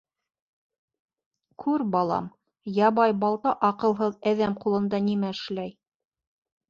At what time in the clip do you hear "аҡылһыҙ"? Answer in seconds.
3.73-4.17